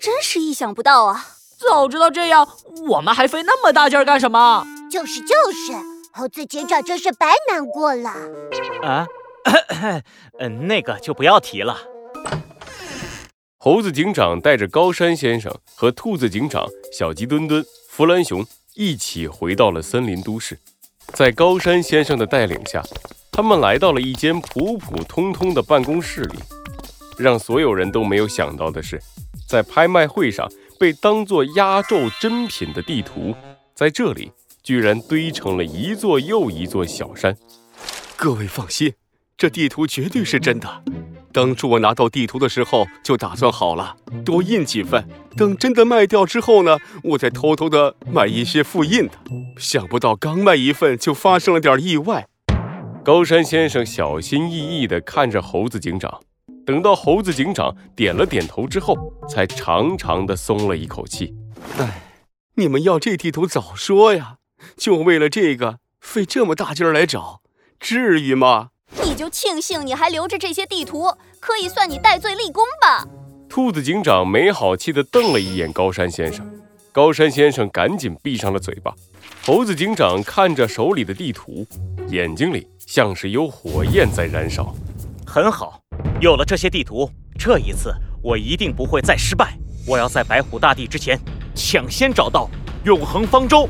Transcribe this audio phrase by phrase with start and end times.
[0.00, 1.26] 真是意想不到啊！
[1.58, 2.48] 早知道这样，
[2.88, 4.64] 我们还费那么大劲儿干什么？
[4.90, 5.72] 就是就是，
[6.12, 8.10] 猴子警长真是白难过了。
[8.82, 9.06] 啊，
[10.38, 11.76] 嗯， 那个就不要提了。
[13.58, 20.58] 猴子警长带着高山先生和兔子警长、小鸡墩墩、弗兰熊一起回到了森林都市。
[21.14, 22.82] 在高山先生的带领下，
[23.32, 26.38] 他们来到了一间普普通通的办公室里。
[27.18, 29.00] 让所有人都没有想到的是，
[29.48, 33.34] 在拍卖会上被当作压轴珍品的地图，
[33.74, 34.32] 在这里
[34.62, 37.36] 居然堆成了一座又一座小山。
[38.16, 38.92] 各位放心，
[39.36, 40.82] 这地图绝对是真的。
[41.32, 45.04] 当初我拿到地图的时候就打算好了，多印几份，
[45.36, 49.14] 等真的卖掉之后呢，我再偷偷的买一些复印的。
[49.58, 52.28] 想不到刚卖一份就发生了点意外。
[53.04, 56.20] 高山先生小心翼翼地看着猴子警长。
[56.66, 61.34] 等到猴子警长点了点头之后，才长长的松了一口气。
[61.78, 62.02] 哎，
[62.54, 64.36] 你们要这地图早说呀！
[64.76, 67.42] 就为了这个费这么大劲儿来找，
[67.78, 68.70] 至于吗？
[69.02, 73.06] 你就庆幸你还留着这些地图，可以算你戴罪立功吧。
[73.48, 76.48] 兔子警长没好气的瞪了一眼高山先生，
[76.92, 78.94] 高山先生赶紧闭上了嘴巴。
[79.44, 81.66] 猴子警长看着手里的地图，
[82.08, 84.74] 眼睛里像是有火焰在燃烧。
[85.26, 85.80] 很好。
[86.20, 89.58] 有了这些地图，这一次我一定不会再失败。
[89.86, 91.18] 我要在白虎大帝之前
[91.54, 92.48] 抢先找到
[92.84, 93.68] 永恒方舟。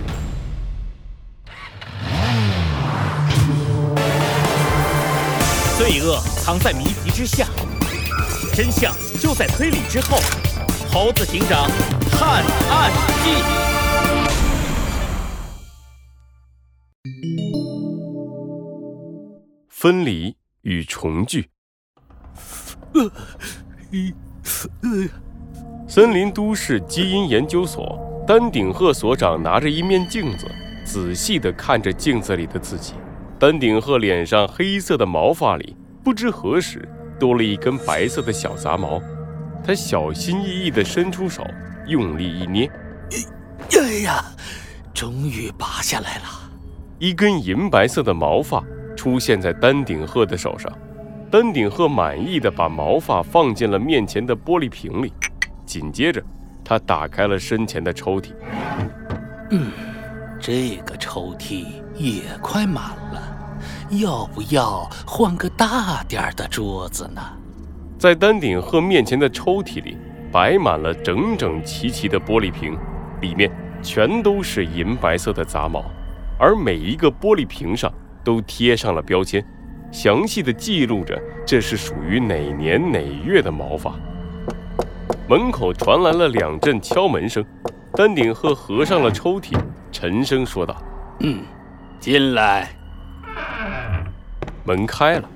[5.76, 7.48] 罪恶藏在谜题之下，
[8.54, 10.18] 真相就在推理之后。
[10.92, 11.68] 猴子警长
[12.12, 12.92] 探案
[13.24, 13.42] 记：
[19.68, 21.53] 分离与重聚。
[22.94, 23.10] 呃，
[25.86, 30.46] 森林都市基因研究所，丹顶鹤所长拿着一面镜子，
[30.84, 32.94] 仔细地看着镜子里的自己。
[33.38, 36.88] 丹顶鹤脸上黑色的毛发里，不知何时
[37.18, 39.00] 多了一根白色的小杂毛。
[39.66, 41.44] 他小心翼翼地伸出手，
[41.86, 42.70] 用力一捏，
[43.72, 44.24] 哎呀，
[44.92, 46.24] 终于拔下来了！
[46.98, 48.62] 一根银白色的毛发
[48.96, 50.70] 出现在丹顶鹤的手上。
[51.34, 55.12] 丹顶鹤满意的把毛发放进了面前的玻璃瓶里，
[55.66, 56.22] 紧接着，
[56.64, 58.30] 他打开了身前的抽屉。
[59.50, 59.72] 嗯，
[60.40, 63.20] 这个抽屉也快满了，
[64.00, 67.20] 要不要换个大点的桌子呢？
[67.98, 69.96] 在丹顶鹤面前的抽屉里，
[70.30, 72.78] 摆满了整整齐齐的玻璃瓶，
[73.20, 73.50] 里面
[73.82, 75.84] 全都是银白色的杂毛，
[76.38, 79.44] 而每一个玻璃瓶上都贴上了标签。
[79.94, 81.16] 详细的记录着
[81.46, 83.94] 这是属于哪年哪月的毛发。
[85.28, 87.44] 门口传来了两阵敲门声，
[87.92, 89.56] 丹顶鹤合上了抽屉，
[89.92, 90.76] 沉声说道
[91.22, 91.44] ：“嗯，
[92.00, 92.74] 进来。”
[94.66, 95.28] 门开了，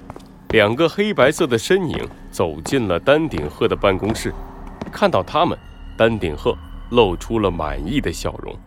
[0.49, 4.35] 两个黑白色的身影走进了丹顶鹤的办公室。
[4.91, 5.57] 看到他们，
[5.97, 6.59] 丹顶鹤
[6.91, 8.59] 露出了满意的笑容：“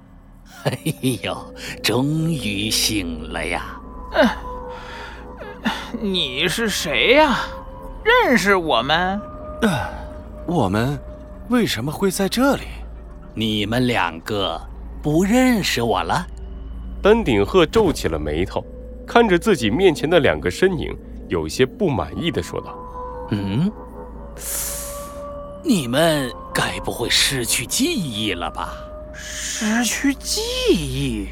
[0.63, 0.80] 哎
[1.22, 1.53] 呦，
[1.84, 3.78] 终于醒了呀！”
[6.03, 7.41] 你是谁呀？
[8.03, 9.22] 认识我们？
[9.62, 9.69] 呃
[10.47, 11.00] 我们
[11.50, 12.63] 为什么会在这里？
[13.35, 14.59] 你们两个
[15.03, 16.25] 不认识我了？
[17.03, 18.66] 丹顶鹤皱起了眉头，
[19.06, 20.91] 看着自己面前的两个身影，
[21.29, 22.75] 有些不满意的说道
[23.29, 23.72] ：“嗯，
[25.63, 28.73] 你们该不会失去记忆了吧？
[29.13, 30.41] 失去记
[30.73, 31.28] 忆？”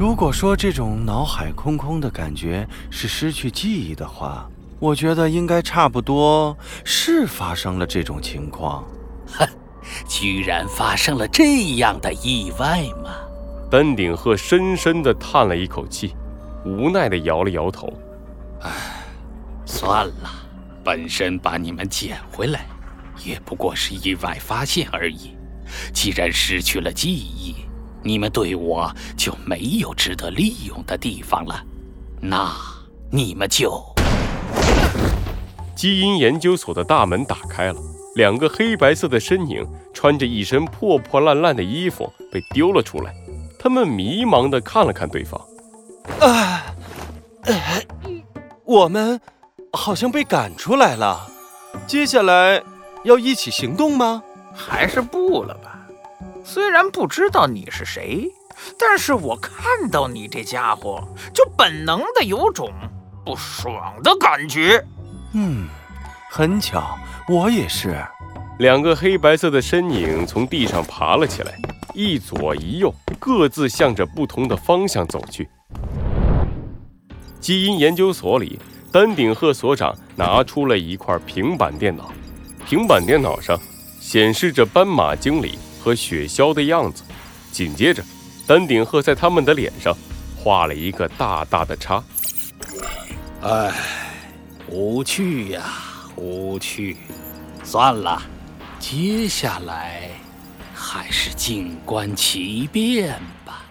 [0.00, 8.82] 如果说这种脑海空空的感觉是失去记忆的话，我觉得应该差不多是发生了这种情况。
[9.26, 9.46] 哼，
[10.08, 13.14] 居然发生了这样的意外吗？
[13.70, 16.16] 丹顶鹤深深地叹了一口气，
[16.64, 17.92] 无奈地摇了摇头。
[18.62, 18.70] 唉，
[19.66, 20.30] 算了，
[20.82, 22.64] 本身把你们捡回来，
[23.22, 25.36] 也不过是意外发现而已。
[25.92, 27.54] 既然失去了记忆，
[28.02, 31.62] 你们对我就没有值得利用的地方了，
[32.20, 32.50] 那
[33.10, 33.82] 你们就……
[35.76, 37.80] 基因研究所的大门打开了，
[38.14, 43.14] 两个黑白色的身影穿着一身破破烂烂的衣服被丢了出来，
[43.58, 45.40] 他们迷茫的看了看对方。
[46.20, 46.62] 啊，
[48.64, 49.20] 我们
[49.72, 51.30] 好像被赶出来了，
[51.86, 52.62] 接下来
[53.04, 54.22] 要一起行动吗？
[54.54, 55.69] 还是不了吧？
[56.44, 58.30] 虽然不知道你是谁，
[58.78, 62.72] 但是我看到你这家伙，就本能的有种
[63.24, 64.84] 不爽的感觉。
[65.32, 65.68] 嗯，
[66.30, 66.98] 很巧，
[67.28, 67.96] 我也是。
[68.58, 71.52] 两个黑白色的身影从地上爬了起来，
[71.94, 75.48] 一左一右，各自向着不同的方向走去。
[77.40, 78.58] 基因研究所里，
[78.92, 82.12] 丹顶鹤所长拿出了一块平板电脑，
[82.66, 83.58] 平板电脑上
[83.98, 87.02] 显示着斑马经理和雪橇的样子。
[87.50, 88.04] 紧接着，
[88.46, 89.96] 丹顶鹤在他们的脸上
[90.36, 92.02] 画了一个大大的叉。
[93.42, 93.72] 唉，
[94.68, 95.62] 无趣呀，
[96.16, 96.96] 无趣。
[97.64, 98.22] 算了，
[98.78, 100.10] 接下来
[100.74, 103.64] 还是静观其变吧。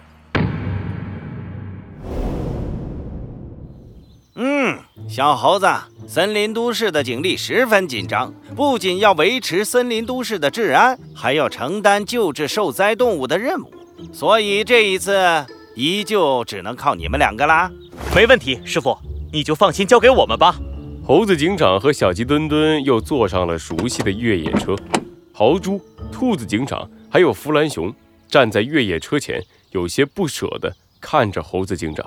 [4.34, 4.78] 嗯，
[5.08, 5.66] 小猴子，
[6.12, 13.70] 森林都市的警力十分紧张，不仅要维持森林都市的治安，还要承担救治受灾动物的任务，
[14.12, 15.46] 所以这一次
[15.76, 17.70] 依旧只能靠你们两个啦。
[18.12, 18.98] 没问题，师傅，
[19.32, 20.56] 你就放心交给我们吧。
[21.06, 24.74] 猴子警长和小鸡墩墩又坐上了熟悉的越野车，
[25.32, 25.80] 豪猪、
[26.10, 27.94] 兔子警长还有弗兰熊
[28.28, 29.40] 站在越野车前，
[29.70, 32.04] 有些不舍地看着猴子警长。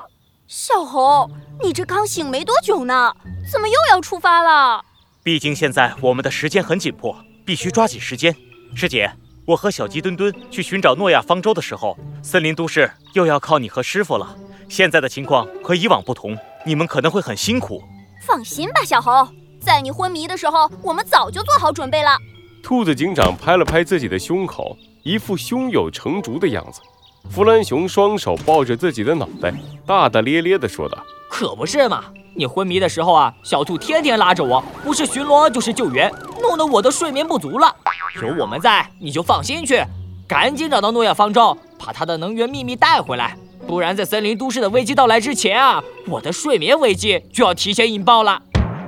[0.47, 1.29] 小猴，
[1.61, 3.15] 你这刚醒没多久呢，
[3.49, 4.83] 怎么又要出发了？
[5.23, 8.35] 毕竟现在我们的时间很紧迫，必须抓紧时间。
[8.75, 9.09] 师姐，
[9.45, 14.35] 我和小鸡墩墩去寻找诺亚方舟的时候，森林都市又要靠你和师傅了。
[14.67, 17.81] 现在的情况和以往不同，你们可能会很辛苦。
[18.27, 19.25] 放心吧，小猴，
[19.61, 22.17] 在你昏迷的时候，我们早就做好准备了。
[22.61, 26.81] 兔子警长拍了拍自己的胸口，一副胸有成竹的样子。
[27.29, 29.53] 弗兰熊双手抱着自己的脑袋，
[29.85, 30.97] 大大咧咧地说道
[31.29, 32.05] ：“可不是嘛！
[32.35, 36.11] 你昏迷的时候啊，小兔天天拉着我，不是巡逻就是救援，
[36.41, 37.75] 弄得我都睡眠不足了。
[38.21, 39.83] 有我们在，你就放心去，
[40.27, 43.35] 赶紧找到诺亚方舟，把他的能源秘密带回来。
[43.65, 48.41] 不然，在森林都市的危机到来之前啊，我的睡眠危机就要提前引爆了。”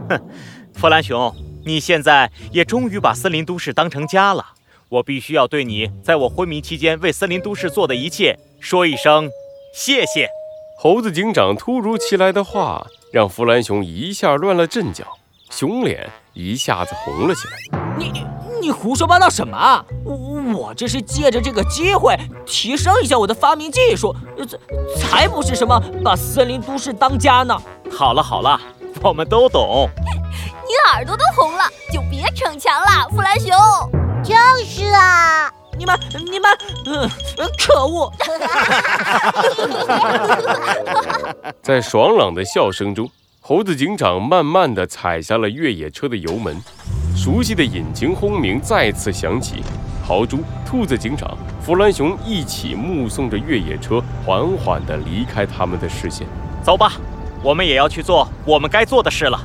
[0.10, 0.22] 哼，
[0.74, 1.34] 弗兰熊，
[1.66, 4.46] 你现在也终于把森林都市当成家了。
[4.90, 9.30] 我必须要对你在我昏迷期间为森林都市做的一切说一声
[9.74, 10.30] 谢谢。
[10.78, 15.06] 猴子警长突如其来的话让弗兰熊一下乱了阵脚，
[15.50, 17.80] 熊脸一下子红了起来。
[17.98, 18.12] 你
[18.62, 19.86] 你胡说八道什么？
[20.04, 20.16] 我
[20.54, 22.16] 我这是借着这个机会
[22.46, 24.46] 提升一下我的发明技术，这
[24.98, 27.58] 才不是什么把森林都市当家呢。
[27.90, 28.60] 好了好了，
[29.02, 29.90] 我们都懂。
[30.68, 33.50] 你耳朵都红了，就别逞强了，弗兰熊。
[35.86, 36.00] 你们
[36.32, 36.50] 你们，
[36.88, 37.08] 嗯，
[37.60, 38.12] 可恶！
[41.62, 43.08] 在爽朗的笑声中，
[43.40, 46.60] 猴子警长慢慢的踩下了越野车的油门，
[47.16, 49.62] 熟悉的引擎轰鸣再次响起。
[50.04, 56.26] 豪猪、兔子警长、弗兰熊一起目送着越野车缓缓的离开他们的视线。
[56.64, 56.94] 走吧，
[57.44, 59.40] 我们也要去做我们该做的事了。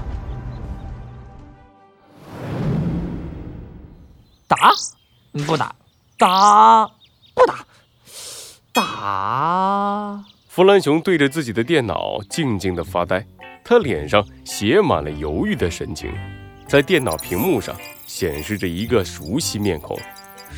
[4.49, 4.57] 打，
[5.47, 5.75] 不打，
[6.21, 6.87] 打，
[7.35, 7.65] 不打，
[8.75, 10.23] 打。
[10.49, 13.27] 弗兰熊对着自己的电脑静静的发呆，
[13.65, 16.13] 他脸上写满了犹豫的神情。
[16.69, 17.75] 在电脑屏幕上
[18.07, 19.99] 显示着一个熟悉面孔。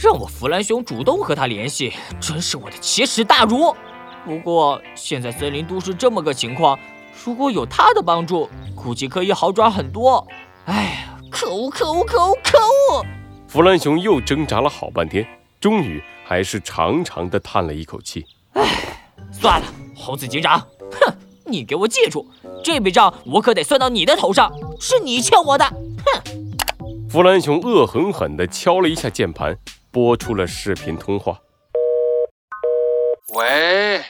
[0.03, 3.73] 让我弗兰熊主动和他联系，真是我的奇耻大辱。
[4.25, 6.77] 不过现在森林都市这么个情况，
[7.25, 10.27] 如果有他的帮助，估计可以好转很多。
[10.65, 13.07] 哎呀，可恶，可恶，可恶，可恶！
[13.47, 15.25] 弗兰熊又挣扎了好半天，
[15.63, 18.27] 终于还是长长的叹了一口气。
[18.55, 18.65] 唉，
[19.31, 20.59] 算了，猴子警长，
[20.91, 21.15] 哼，
[21.47, 22.27] 你给我记住，
[22.65, 25.65] 这笔账我可得算到你的头上，是你欠我的。
[25.65, 27.09] 哼！
[27.09, 29.57] 弗兰熊恶狠狠地敲了一下键盘，
[29.93, 31.39] 拨出了视频通话。
[33.37, 34.03] 喂，